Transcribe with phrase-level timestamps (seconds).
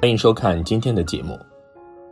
[0.00, 1.36] 欢迎收看今天的节目。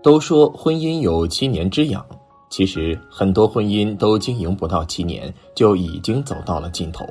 [0.03, 2.05] 都说婚姻有七年之痒，
[2.51, 7.07] 其实很多婚姻都经营不到七年，就已经走到了尽头。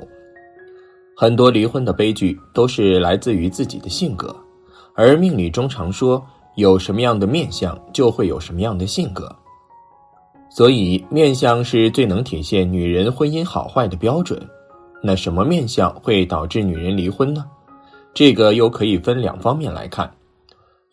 [1.16, 4.36] 很多离婚的悲剧都是来自于自己的性格，
[4.94, 6.22] 而命理中常说，
[6.56, 9.34] 有什么样的面相，就会有什么样的性格。
[10.50, 14.38] 所以，面相是最能体现女人婚姻好坏的标准。
[15.02, 17.46] 那什么面相会导致女人离婚呢？
[18.12, 20.10] 这个又可以分两方面来看。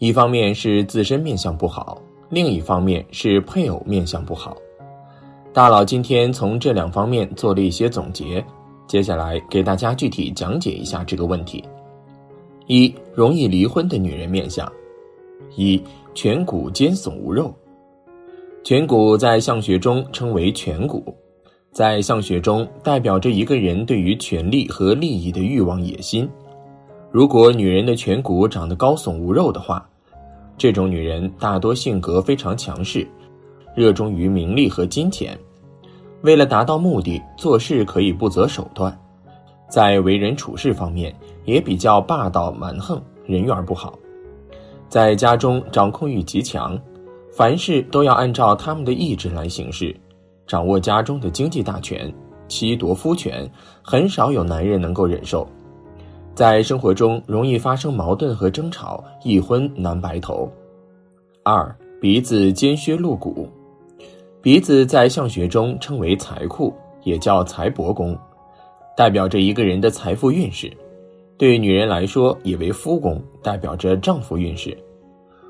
[0.03, 1.97] 一方面是自身面相不好，
[2.29, 4.57] 另一方面是配偶面相不好。
[5.53, 8.43] 大佬今天从这两方面做了一些总结，
[8.85, 11.63] 接下来给大家具体讲解一下这个问题。
[12.67, 14.69] 一、容易离婚的女人面相：
[15.55, 15.81] 一、
[16.13, 17.55] 颧骨尖耸无肉。
[18.61, 21.15] 颧骨在相学中称为颧骨，
[21.71, 26.29] 在相学中代表着一个人对于权力和利益的欲望野心。
[27.09, 29.89] 如果女人的颧骨长得高耸无肉的话，
[30.63, 33.05] 这种女人大多性格非常强势，
[33.75, 35.37] 热衷于名利和金钱。
[36.21, 38.97] 为了达到目的，做事可以不择手段，
[39.69, 43.99] 在为人处事方面也比较霸道蛮横，人缘不好。
[44.87, 46.79] 在家中掌控欲极强，
[47.29, 49.93] 凡事都要按照他们的意志来行事，
[50.47, 52.09] 掌握家中的经济大权，
[52.47, 53.45] 妻夺夫权，
[53.81, 55.45] 很少有男人能够忍受。
[56.35, 60.51] 在生活中容易发生矛盾和争吵，一婚难白头。
[61.43, 63.47] 二鼻子尖削露骨，
[64.41, 68.17] 鼻子在相学中称为财库，也叫财帛宫，
[68.97, 70.71] 代表着一个人的财富运势。
[71.37, 74.75] 对女人来说，也为夫宫，代表着丈夫运势。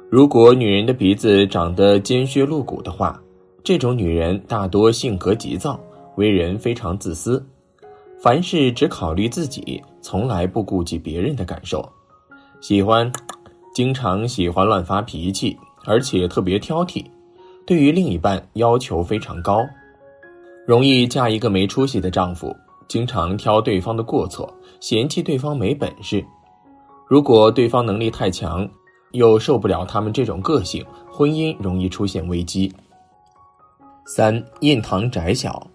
[0.09, 3.22] 如果女人的鼻子长得尖削露骨的话，
[3.64, 5.80] 这种女人大多性格急躁，
[6.16, 7.44] 为人非常自私。
[8.20, 11.90] 凡事只考虑自己，从来不顾及别人的感受，
[12.59, 13.09] 喜欢，
[13.73, 17.06] 经常喜欢乱发脾气，而且特别挑剔，
[17.66, 19.66] 对于另一半要求非常高，
[20.68, 22.53] 容易嫁一个没出息的丈夫，
[22.90, 26.24] 经常挑对方的过错，嫌弃对方没本事。
[27.08, 28.68] 如果对方能力太强，
[29.14, 32.70] 又受不了他们这种个性，婚姻容易出现危机。
[34.06, 35.66] 三印堂窄小。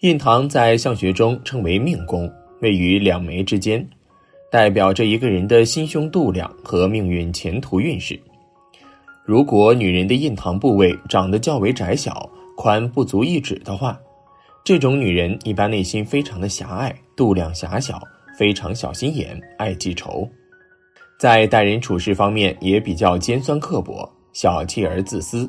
[0.00, 2.30] 印堂在相学中称为命宫，
[2.64, 3.86] 位于两眉之间，
[4.50, 8.18] 代表着一个人的心胸度量和命运前途运势。
[9.22, 12.26] 如果女人的印堂部位长得较为窄小，
[12.56, 14.00] 宽不足一指的话，
[14.64, 18.00] 这种女人一般内心非常的狭隘，度量狭小，
[18.38, 20.26] 非常小心眼，爱记仇，
[21.18, 25.46] 在待人处事方面也比较尖酸刻薄，小气而自私，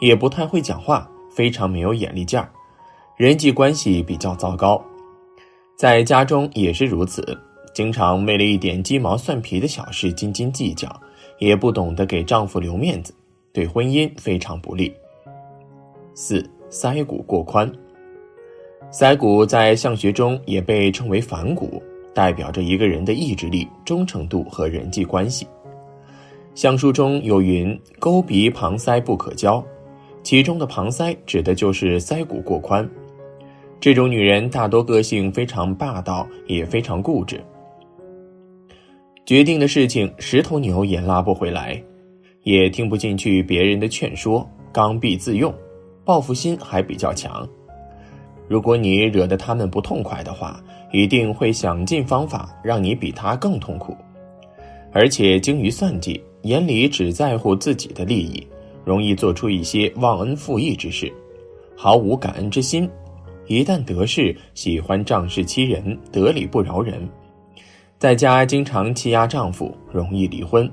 [0.00, 2.50] 也不太会讲话，非常没有眼力劲儿。
[3.16, 4.84] 人际关系比较糟糕，
[5.76, 7.38] 在家中也是如此，
[7.74, 10.88] 经常为了一点鸡毛蒜皮的小事斤斤计较，
[11.38, 13.12] 也不懂得给丈夫留面子，
[13.52, 14.90] 对婚姻非常不利。
[16.14, 17.70] 四腮骨过宽，
[18.90, 21.82] 腮骨在相学中也被称为反骨，
[22.14, 25.46] 代表着一个人的意志力、忠诚度和人际关系。
[26.54, 29.62] 相书中有云：“沟鼻旁腮不可交”，
[30.24, 32.88] 其中的旁腮指的就是腮骨过宽。
[33.80, 37.40] 这种女人大多个性非常霸道，也非常固执。
[39.24, 41.80] 决定的事情十头牛也拉不回来，
[42.42, 45.52] 也听不进去别人的劝说，刚愎自用，
[46.04, 47.46] 报复心还比较强。
[48.48, 50.62] 如果你惹得他们不痛快的话，
[50.92, 53.96] 一定会想尽方法让你比他更痛苦。
[54.92, 58.46] 而且精于算计，眼里只在乎自己的利益，
[58.84, 61.12] 容易做出一些忘恩负义之事，
[61.76, 62.88] 毫无感恩之心。
[63.46, 67.08] 一旦得势，喜欢仗势欺人，得理不饶人，
[67.98, 70.70] 在家经常欺压丈夫，容易离婚。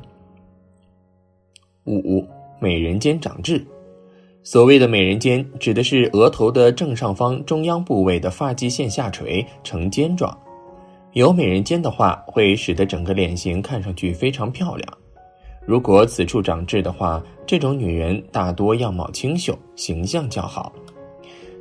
[1.86, 2.26] 五
[2.60, 3.66] 美人尖长痣，
[4.42, 10.36] 所谓的美人尖，指的是额头的正上方中央部位的发际线下垂呈尖状。
[11.12, 14.98] 有美人尖的话，会使得整个脸型看上去非常漂亮。
[15.66, 20.74] 如果此处长痣的话，这种女人大多样貌清秀，形象较好。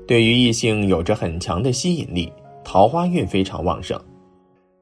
[0.07, 2.33] 对于异性有着很强的吸引力，
[2.65, 3.99] 桃花运非常旺盛。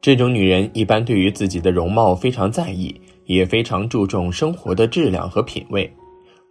[0.01, 5.91] 这种女人一般对于自己的容貌非常在意，也非常注重生活的质量和品味，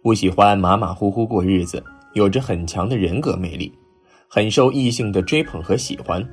[0.02, 1.82] 不喜欢马马虎虎过日子，
[2.14, 3.72] 有着很强的人格魅力，
[4.28, 6.24] 很受异性的追捧和喜欢。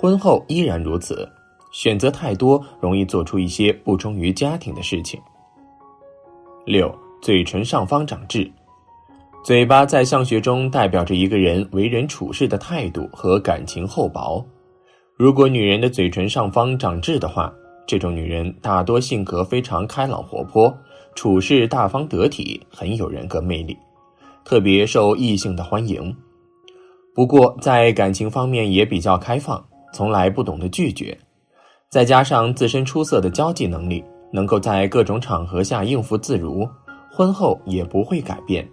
[0.00, 1.28] 婚后依然如此，
[1.72, 5.20] 选择太多，容易做出一些不忠于家庭的事情。
[6.64, 8.50] 六，嘴唇上方长痣。
[9.46, 14.44] 嘴巴在相学中代表着一个人为人处事的态度和感情厚薄。
[15.14, 17.54] 如果女人的嘴唇上方长痣的话，
[17.86, 20.76] 这种女人大多性格非常开朗活泼，
[21.14, 23.78] 处事大方得体，很有人格魅力，
[24.44, 26.12] 特别受异性的欢迎。
[27.14, 31.16] 不过在感情方面也比较开放，从来不懂得拒绝。
[31.88, 34.02] 再加上自身出色的交际能力，
[34.32, 36.68] 能够在各种场合下应付自如，
[37.12, 38.68] 婚后也不会改变。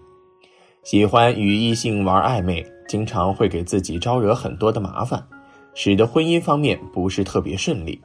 [0.83, 5.25] 喜欢与异性玩暧昧，经常会给自己招惹很多的麻烦，
[5.73, 7.99] 使得婚姻方面不是特别顺利。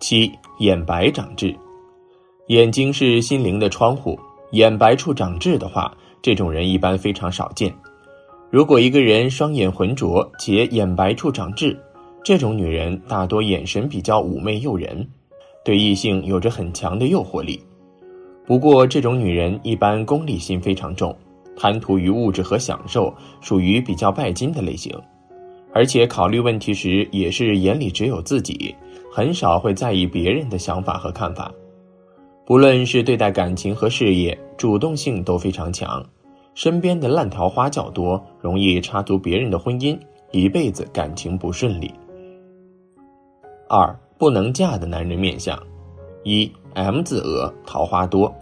[0.00, 1.54] 七眼白长痣，
[2.48, 4.18] 眼睛是心灵的窗户，
[4.52, 7.72] 眼白处长痣的话，这种人一般非常少见。
[8.50, 11.78] 如果一个人双眼浑浊且眼白处长痣，
[12.24, 15.06] 这种女人大多眼神比较妩媚诱人，
[15.62, 17.62] 对异性有着很强的诱惑力。
[18.46, 21.14] 不过，这种女人一般功利心非常重。
[21.56, 24.96] 贪图于物质和享受，属于比较拜金的类型，
[25.72, 28.74] 而且考虑问题时也是眼里只有自己，
[29.12, 31.52] 很少会在意别人的想法和看法。
[32.44, 36.04] 不论是对待感情和事业，主动性都非常强，
[36.54, 39.98] 身边的烂桃花较多，容易插足别人的婚姻，
[40.32, 41.92] 一辈子感情不顺利。
[43.68, 45.58] 二不能嫁的男人面相：
[46.24, 48.34] 一 M 字额，桃花多。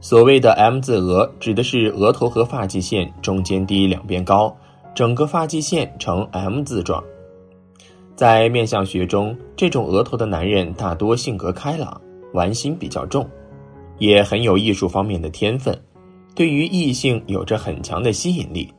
[0.00, 4.54] 所谓的 M 字额，指的是额头和发际线中间低，两边高，
[4.94, 7.02] 整个发际线呈 M 字状。
[8.14, 12.00] 在面相学中，这种额头的男人大多性格开朗，
[12.32, 13.28] 玩心比较重，
[13.98, 15.76] 也很有艺术方面的天分，
[16.34, 18.72] 对于异性有着很强的吸引力。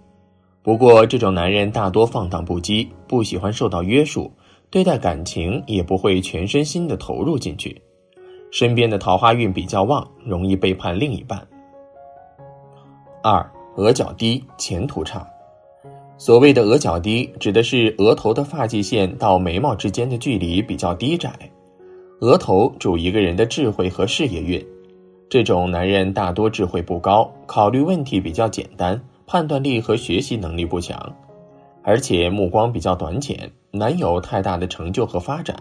[0.63, 4.31] 不过，这种男人大多放荡不羁，不喜欢受到约束，
[4.69, 7.81] 对待感情也不会全身心的投入进去。
[8.51, 11.45] 身边的桃花运比较旺，容易背叛另一半。
[13.23, 15.27] 二额角低，前途差。
[16.17, 21.31] 所谓的额角低，指的是额头的发际线到眉毛之间的距离比较低窄。
[22.21, 24.65] 额头主一个人的智慧和事业运，
[25.29, 31.15] 这种男人大多智慧不高，考虑问题比较简单，判断力和学习能力不强，
[31.83, 35.55] 而且目光比较短浅，难有太大的成就和发展。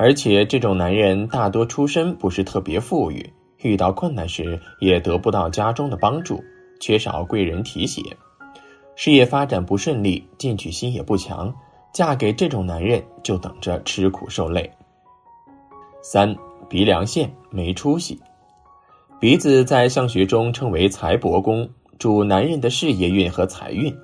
[0.00, 6.42] 而且这种男人大多出身不是特别富裕，遇到困难时也得不到家中的帮助，
[6.80, 8.02] 缺少贵人提携，
[8.96, 11.54] 事业发展不顺利，进取心也不强。
[11.92, 14.70] 嫁给这种男人就等着吃苦受累。
[16.00, 16.34] 三
[16.66, 18.18] 鼻梁线没出息，
[19.20, 21.68] 鼻子在相学中称为财帛宫，
[21.98, 23.94] 主男人的事业运和财运。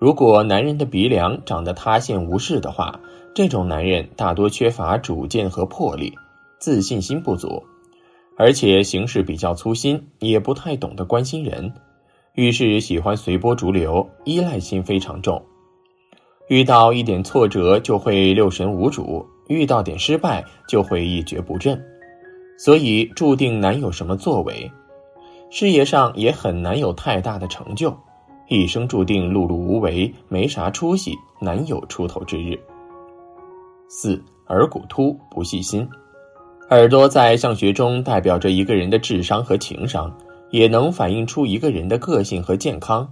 [0.00, 2.98] 如果男人的鼻梁长得塌陷无势的话，
[3.34, 6.14] 这种男人大多缺乏主见和魄力，
[6.58, 7.62] 自信心不足，
[8.34, 11.70] 而且行事比较粗心，也不太懂得关心人，
[12.34, 15.44] 遇事喜欢随波逐流，依赖心非常重，
[16.48, 21.78] 遇到一点挫折就会六神无主，遇到点失败就会一蹶不振，
[22.56, 24.72] 所以注定难有什么作为，
[25.50, 27.94] 事业上也很难有太大的成就。
[28.50, 32.58] 一生注定碌碌无为，没啥出息，难有出头之日。
[33.88, 35.88] 四耳骨突，不细心。
[36.70, 40.12] 耳朵在相学中代表着一个人的智商和情商，
[40.50, 43.08] 也能反映出一个人的个性和健康。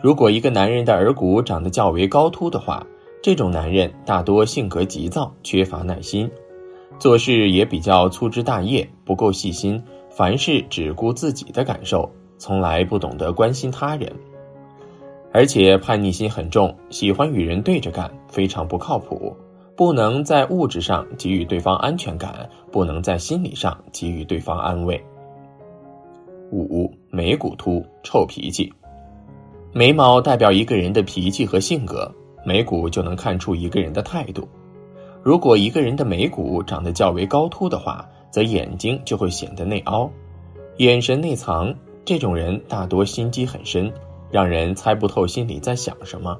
[0.00, 2.86] 如果一个男人的耳骨长得较为高凸的话，
[3.20, 6.30] 这种男人大多性格急躁，缺乏耐心，
[7.00, 14.08] 做事也比较粗枝大叶，不够细心，凡事只顾自己的感受，从来不懂得关心他人。
[15.32, 19.34] 而且叛逆心很重，喜欢与人对着干，非常不靠谱。
[19.74, 25.02] 不能在物质上给予对方安全感，不能在心理上给予对方安慰。
[26.50, 28.70] 五眉骨凸，臭脾气。
[29.72, 34.46] 眉毛代表一个人的脾气和性格，眉骨就能看出一个人的态度。
[35.22, 40.10] 如果一个人的眉骨长得较为高凸的话，则眼睛就会显得内凹，
[40.76, 41.74] 眼神内藏。
[42.04, 43.90] 这种人大多心机很深。
[44.32, 46.36] 让人猜不透心里在想什么，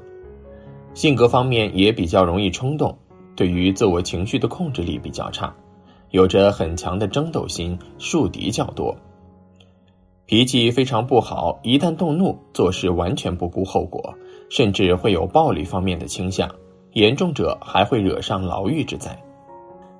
[0.94, 2.96] 性格方面也比较容易冲动，
[3.37, 5.54] 对于自我情绪的控制力比较差，
[6.11, 8.96] 有着很强的争斗心，树敌较多，
[10.25, 14.14] 脾气非常不好，一旦动怒，做事完全不顾后果，
[14.49, 16.50] 甚至会有暴力方面的倾向，
[16.94, 19.22] 严重者还会惹上牢狱之灾。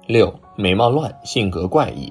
[0.07, 2.11] 六眉毛乱，性格怪异，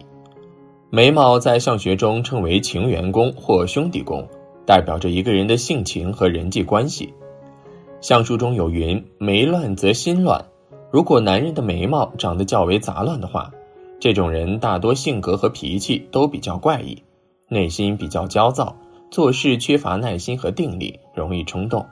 [0.91, 4.27] 眉毛在相学中称为情缘宫或兄弟宫。
[4.71, 7.13] 代表着一个人的性情和人际关系。
[7.99, 10.45] 相书中有云：“眉乱则心乱。”
[10.89, 13.51] 如果男人的眉毛长得较为杂乱的话，
[13.99, 17.03] 这种人大多性格和脾气都比较怪异，
[17.49, 18.73] 内心比较焦躁，
[19.09, 21.85] 做事缺乏耐心和定力，容易冲动。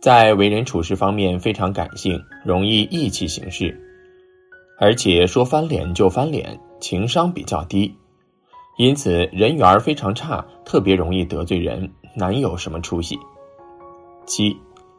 [0.00, 3.76] 在为人处事方面非常感性，容易意气行事，
[4.78, 7.92] 而且说翻脸就翻脸，情商比较低。
[8.76, 13.16] 因此人缘非常差，特别容易得罪人，难有什么出息。
[14.26, 14.56] 七，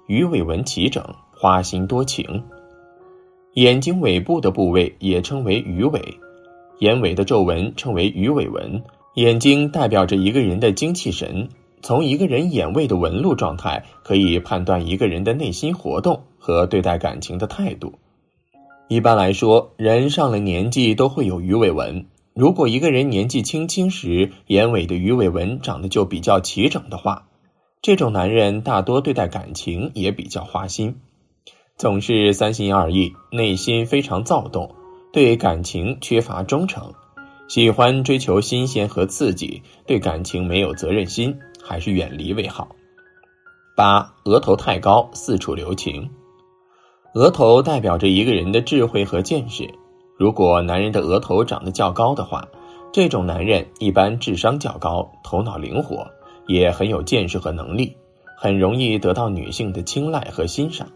[0.07, 2.43] 鱼尾纹齐整，花心多情。
[3.55, 6.01] 眼睛尾部的部位也称为鱼尾，
[6.79, 8.81] 眼尾的皱纹称为鱼尾纹。
[9.15, 11.47] 眼睛代表着一个人的精气神，
[11.81, 17.93] 从一个人眼位的纹路状态，可以判断一个人的内心活动和对待感情的态度。
[18.87, 22.05] 一般来说，人上了年纪都会有鱼尾纹。
[22.35, 27.29] 如果一个人年纪轻轻时眼尾的鱼尾纹长得就比较齐整的话，
[27.81, 30.97] 这种男人大多对待感情也比较花心，
[31.77, 34.75] 总是三心二意，内心非常躁动，
[35.13, 36.93] 对感情缺乏忠诚，
[37.47, 42.67] 喜欢追求新鲜和刺激，对感情没有责任心，还是远离为好。
[43.77, 46.09] 八，额头太高，四处留情。
[47.13, 49.73] 额头代表着一个人的智慧和见识。
[50.17, 52.47] 如果男人的额头长得较高的话，
[52.93, 56.07] 这种男人一般智商较高，头脑灵活，
[56.47, 57.95] 也很有见识和能力，
[58.37, 60.87] 很容易得到女性的青睐和欣赏。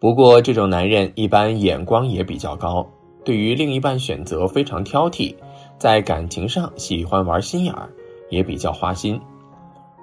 [0.00, 2.86] 不过，这种男人一般眼光也比较高，
[3.24, 5.34] 对于另一半选择非常挑剔，
[5.78, 7.90] 在感情上喜欢玩心眼儿，
[8.30, 9.20] 也比较花心，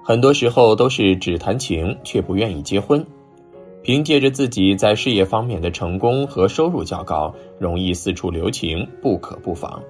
[0.04, 3.04] 很多时候都是只谈情却不愿意结婚。
[3.82, 9.82] 凭借着自己在事业方面的成功和收入较高，容易四处留情，不可不防。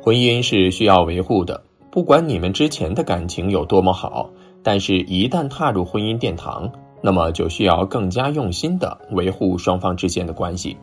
[0.00, 4.30] 婚姻是需要维护的，不管你们之前的感情有多么好，
[4.62, 6.70] 但是一旦踏入婚姻殿堂，
[7.02, 10.76] 那么就需要更加用心的维护双方之间的关系。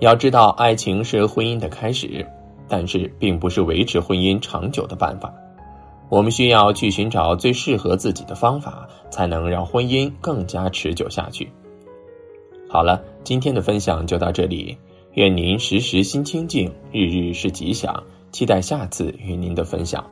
[0.00, 2.24] 要知道，爱情是婚姻的开始，
[2.66, 5.30] 但是并不是维持婚姻长久的办法。
[6.08, 11.50] 我们需要去寻找最适合自己的方法，才能让婚姻更加持久下去。
[12.68, 14.76] 好了，今天的分享就到这里，
[15.14, 20.04] 愿您时时心清静，日日是吉祥，期待下次与您的分享。